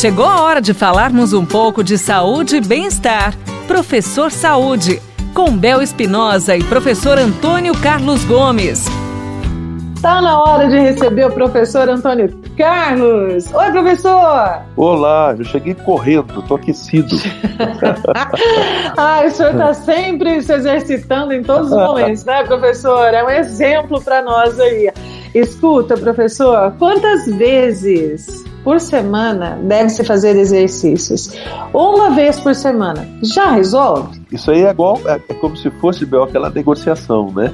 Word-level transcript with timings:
Chegou 0.00 0.24
a 0.24 0.40
hora 0.40 0.62
de 0.62 0.72
falarmos 0.72 1.34
um 1.34 1.44
pouco 1.44 1.84
de 1.84 1.98
saúde 1.98 2.56
e 2.56 2.60
bem-estar. 2.62 3.34
Professor 3.68 4.32
Saúde, 4.32 4.98
com 5.34 5.54
Bel 5.54 5.82
Espinosa 5.82 6.56
e 6.56 6.64
professor 6.64 7.18
Antônio 7.18 7.74
Carlos 7.82 8.24
Gomes. 8.24 8.86
Tá 10.00 10.22
na 10.22 10.40
hora 10.40 10.70
de 10.70 10.78
receber 10.78 11.26
o 11.26 11.30
professor 11.30 11.86
Antônio 11.90 12.34
Carlos. 12.56 13.52
Oi, 13.52 13.70
professor! 13.72 14.62
Olá, 14.74 15.34
eu 15.38 15.44
cheguei 15.44 15.74
correndo, 15.74 16.40
tô 16.48 16.54
aquecido. 16.54 17.16
ah, 18.96 19.22
o 19.26 19.30
senhor 19.30 19.52
está 19.52 19.74
sempre 19.74 20.40
se 20.40 20.54
exercitando 20.54 21.34
em 21.34 21.42
todos 21.42 21.70
os 21.70 21.76
momentos, 21.76 22.24
né, 22.24 22.42
professor? 22.44 23.12
É 23.12 23.22
um 23.22 23.28
exemplo 23.28 24.00
para 24.00 24.22
nós 24.22 24.58
aí. 24.58 24.90
Escuta, 25.34 25.94
professor, 25.94 26.74
quantas 26.78 27.26
vezes 27.26 28.48
por 28.62 28.80
semana 28.80 29.58
deve-se 29.62 30.04
fazer 30.04 30.36
exercícios? 30.36 31.32
Uma 31.72 32.10
vez 32.10 32.38
por 32.40 32.54
semana. 32.54 33.06
Já 33.22 33.52
resolve? 33.52 34.20
Isso 34.30 34.50
aí 34.50 34.62
é 34.62 34.70
igual, 34.70 35.00
é, 35.06 35.20
é 35.28 35.34
como 35.34 35.56
se 35.56 35.70
fosse 35.72 36.04
Bel, 36.04 36.24
aquela 36.24 36.50
negociação, 36.50 37.32
né? 37.32 37.52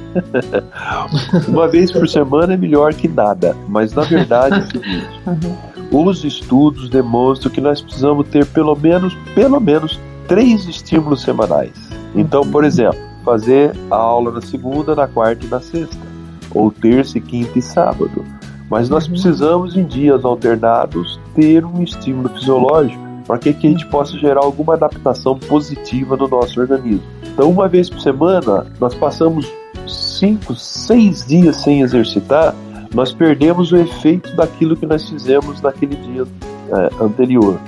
Uma 1.49 1.69
vez 1.69 1.91
por 1.93 2.09
semana 2.09 2.55
é 2.55 2.57
melhor 2.57 2.93
que 2.95 3.09
nada. 3.09 3.57
Mas 3.69 3.93
na 3.93 4.03
verdade 4.03 4.57
é 4.57 4.59
o 4.59 4.67
seguinte: 4.67 5.09
uhum. 5.93 6.09
os 6.09 6.25
estudos 6.25 6.89
demonstram 6.89 7.53
que 7.53 7.61
nós 7.61 7.81
precisamos 7.81 8.29
ter 8.29 8.45
pelo 8.47 8.77
menos, 8.77 9.15
pelo 9.35 9.61
menos 9.61 9.99
três 10.29 10.67
estímulos 10.67 11.23
semanais. 11.23 11.73
Então, 12.15 12.43
por 12.43 12.65
exemplo, 12.65 12.99
fazer 13.25 13.77
a 13.91 13.97
aula 13.97 14.31
na 14.31 14.41
segunda, 14.41 14.95
na 14.95 15.07
quarta 15.07 15.45
e 15.45 15.49
na 15.49 15.61
sexta 15.61 16.07
ou 16.55 16.71
terça, 16.71 17.21
quinta 17.21 17.59
e 17.59 17.63
sábado. 17.63 18.25
Mas 18.71 18.89
nós 18.89 19.05
uhum. 19.05 19.13
precisamos, 19.13 19.77
em 19.77 19.85
dias 19.85 20.25
alternados, 20.25 21.21
ter 21.35 21.65
um 21.65 21.83
estímulo 21.83 22.29
fisiológico 22.31 23.05
para 23.27 23.39
que, 23.39 23.53
que 23.53 23.67
a 23.67 23.71
gente 23.71 23.87
possa 23.87 24.17
gerar 24.19 24.41
alguma 24.41 24.75
adaptação 24.75 25.39
positiva 25.39 26.17
no 26.17 26.29
nosso 26.29 26.61
organismo. 26.61 27.03
Então, 27.25 27.51
uma 27.51 27.69
vez 27.69 27.91
por 27.91 28.01
semana, 28.01 28.67
nós 28.81 28.95
passamos 28.95 29.53
cinco, 29.87 30.55
seis 30.55 31.27
dias 31.27 31.57
sem 31.57 31.81
exercitar, 31.81 32.55
nós 32.95 33.13
perdemos 33.13 33.73
o 33.73 33.77
efeito 33.77 34.35
daquilo 34.37 34.77
que 34.77 34.87
nós 34.87 35.09
fizemos 35.09 35.61
naquele 35.61 35.97
dia 35.97 36.23
é, 36.23 37.05
anterior. 37.05 37.59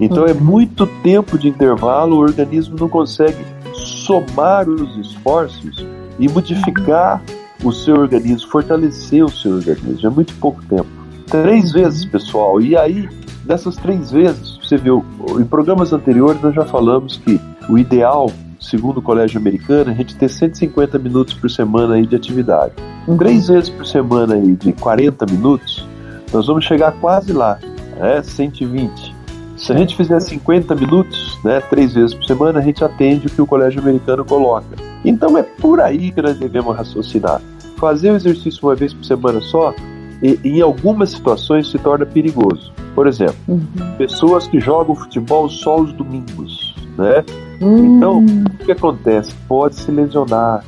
Então, 0.00 0.24
uhum. 0.24 0.28
é 0.28 0.34
muito 0.34 0.86
tempo 1.02 1.38
de 1.38 1.48
intervalo, 1.48 2.16
o 2.16 2.20
organismo 2.20 2.76
não 2.78 2.88
consegue 2.88 3.44
somar 3.74 4.68
os 4.68 4.96
esforços 4.96 5.86
e 6.18 6.28
modificar 6.28 7.22
o 7.62 7.72
seu 7.72 7.96
organismo, 7.96 8.50
fortalecer 8.50 9.24
o 9.24 9.28
seu 9.28 9.52
organismo. 9.56 10.06
É 10.06 10.10
muito 10.10 10.34
pouco 10.34 10.62
tempo. 10.64 10.86
Três 11.26 11.72
vezes, 11.72 12.04
pessoal. 12.04 12.60
E 12.60 12.76
aí, 12.76 13.08
dessas 13.44 13.76
três 13.76 14.10
vezes, 14.10 14.58
você 14.62 14.76
viu, 14.76 15.04
em 15.38 15.44
programas 15.44 15.92
anteriores 15.92 16.40
nós 16.42 16.54
já 16.54 16.64
falamos 16.64 17.16
que 17.18 17.40
o 17.68 17.78
ideal, 17.78 18.30
segundo 18.60 18.98
o 18.98 19.02
Colégio 19.02 19.38
Americano, 19.38 19.90
é 19.90 19.94
a 19.94 19.96
gente 19.96 20.16
ter 20.16 20.28
150 20.28 20.98
minutos 20.98 21.34
por 21.34 21.50
semana 21.50 21.94
aí 21.94 22.06
de 22.06 22.16
atividade. 22.16 22.74
Três 23.18 23.48
vezes 23.48 23.70
por 23.70 23.86
semana 23.86 24.34
aí 24.34 24.56
de 24.56 24.72
40 24.72 25.26
minutos, 25.26 25.86
nós 26.32 26.46
vamos 26.46 26.64
chegar 26.64 26.92
quase 26.92 27.32
lá, 27.32 27.58
né? 27.98 28.22
120. 28.22 29.14
Se 29.56 29.72
a 29.72 29.76
gente 29.76 29.96
fizer 29.96 30.18
50 30.18 30.74
minutos, 30.74 31.38
né, 31.44 31.60
três 31.60 31.94
vezes 31.94 32.14
por 32.14 32.24
semana, 32.24 32.58
a 32.58 32.62
gente 32.62 32.82
atende 32.82 33.26
o 33.28 33.30
que 33.30 33.40
o 33.40 33.46
Colégio 33.46 33.80
Americano 33.80 34.24
coloca. 34.24 34.91
Então 35.04 35.36
é 35.36 35.42
por 35.42 35.80
aí 35.80 36.12
que 36.12 36.22
nós 36.22 36.38
devemos 36.38 36.76
raciocinar 36.76 37.40
fazer 37.82 38.12
o 38.12 38.14
exercício 38.14 38.60
uma 38.62 38.76
vez 38.76 38.94
por 38.94 39.04
semana 39.04 39.40
só, 39.40 39.74
e, 40.22 40.38
em 40.44 40.60
algumas 40.60 41.10
situações 41.10 41.68
se 41.68 41.76
torna 41.80 42.06
perigoso. 42.06 42.72
Por 42.94 43.08
exemplo, 43.08 43.34
uhum. 43.48 43.60
pessoas 43.98 44.46
que 44.46 44.60
jogam 44.60 44.94
futebol 44.94 45.48
só 45.48 45.80
os 45.80 45.92
domingos, 45.92 46.76
né? 46.96 47.24
Uhum. 47.60 47.96
Então, 47.96 48.24
o 48.24 48.64
que 48.64 48.70
acontece? 48.70 49.34
Pode 49.48 49.74
se 49.74 49.90
lesionar, 49.90 50.64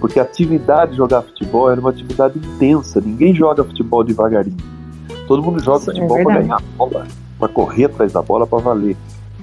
porque 0.00 0.18
a 0.18 0.22
atividade 0.22 0.92
de 0.92 0.96
jogar 0.96 1.20
futebol 1.20 1.70
era 1.70 1.78
uma 1.78 1.90
atividade 1.90 2.38
intensa. 2.38 2.98
Ninguém 2.98 3.34
joga 3.34 3.62
futebol 3.62 4.02
devagarinho. 4.02 4.56
Todo 5.28 5.42
mundo 5.42 5.62
joga 5.62 5.80
Isso 5.80 5.90
é 5.90 5.94
futebol 5.94 6.18
é 6.18 6.24
para 6.24 6.40
ganhar 6.40 6.56
a 6.56 6.60
bola, 6.78 7.06
para 7.38 7.48
correr 7.48 7.84
atrás 7.84 8.10
da 8.10 8.22
bola, 8.22 8.46
para 8.46 8.58
valer. 8.58 8.96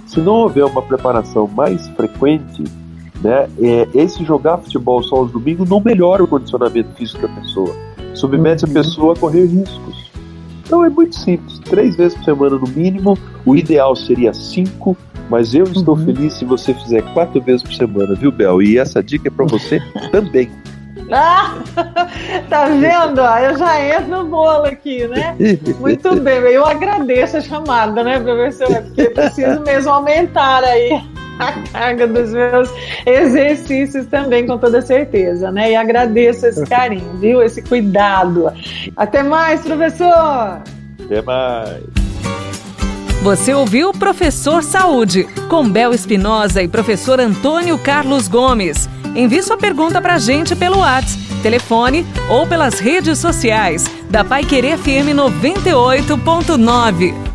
Se 0.07 0.19
não 0.19 0.33
houver 0.33 0.65
uma 0.65 0.81
preparação 0.81 1.47
mais 1.47 1.87
frequente, 1.89 2.63
né? 3.23 3.47
É, 3.61 3.87
esse 3.93 4.23
jogar 4.25 4.57
futebol 4.57 5.01
só 5.03 5.17
aos 5.17 5.31
domingos 5.31 5.69
não 5.69 5.79
melhora 5.79 6.23
o 6.23 6.27
condicionamento 6.27 6.93
físico 6.95 7.21
da 7.21 7.33
pessoa, 7.35 7.73
submete 8.13 8.65
uhum. 8.65 8.71
a 8.71 8.73
pessoa 8.73 9.13
a 9.13 9.17
correr 9.17 9.45
riscos. 9.45 10.11
Então 10.65 10.85
é 10.85 10.89
muito 10.89 11.15
simples, 11.15 11.59
três 11.59 11.95
vezes 11.95 12.17
por 12.17 12.23
semana 12.23 12.57
no 12.57 12.67
mínimo, 12.67 13.17
o 13.45 13.55
ideal 13.55 13.95
seria 13.95 14.33
cinco, 14.33 14.95
mas 15.29 15.53
eu 15.53 15.65
estou 15.65 15.97
uhum. 15.97 16.05
feliz 16.05 16.33
se 16.33 16.45
você 16.45 16.73
fizer 16.73 17.01
quatro 17.13 17.41
vezes 17.41 17.61
por 17.61 17.73
semana, 17.73 18.15
viu, 18.15 18.31
Bel? 18.31 18.61
E 18.61 18.77
essa 18.77 19.03
dica 19.03 19.27
é 19.27 19.31
para 19.31 19.45
você 19.45 19.81
também. 20.11 20.49
Ah, 21.11 21.55
tá 22.49 22.65
vendo? 22.67 23.19
Eu 23.19 23.57
já 23.57 23.97
entro 23.97 24.23
no 24.23 24.25
bolo 24.29 24.65
aqui, 24.65 25.05
né? 25.07 25.35
Muito 25.79 26.15
bem, 26.21 26.35
eu 26.35 26.65
agradeço 26.65 27.37
a 27.37 27.41
chamada, 27.41 28.01
né, 28.01 28.19
professor? 28.19 28.81
Porque 28.83 29.09
preciso 29.09 29.59
mesmo 29.61 29.91
aumentar 29.91 30.63
aí 30.63 31.01
a 31.41 31.53
carga 31.71 32.07
dos 32.07 32.31
meus 32.31 32.69
exercícios 33.05 34.05
também, 34.07 34.45
com 34.45 34.57
toda 34.57 34.81
certeza, 34.81 35.51
né? 35.51 35.71
E 35.71 35.75
agradeço 35.75 36.45
esse 36.45 36.63
carinho, 36.65 37.17
viu? 37.19 37.41
Esse 37.41 37.61
cuidado. 37.61 38.51
Até 38.95 39.23
mais, 39.23 39.61
professor! 39.61 40.61
Até 41.05 41.21
mais! 41.23 41.81
Você 43.21 43.53
ouviu 43.53 43.89
o 43.89 43.93
Professor 43.93 44.63
Saúde, 44.63 45.27
com 45.47 45.69
Bel 45.69 45.93
Espinosa 45.93 46.63
e 46.63 46.67
professor 46.67 47.19
Antônio 47.19 47.77
Carlos 47.77 48.27
Gomes. 48.27 48.89
Envie 49.15 49.43
sua 49.43 49.57
pergunta 49.57 50.01
para 50.01 50.15
a 50.15 50.19
gente 50.19 50.55
pelo 50.55 50.79
WhatsApp, 50.79 51.21
telefone 51.43 52.05
ou 52.29 52.47
pelas 52.47 52.79
redes 52.79 53.19
sociais 53.19 53.85
da 54.09 54.23
Pai 54.23 54.43
Querer 54.43 54.77
FM 54.77 55.13
98.9. 55.15 57.30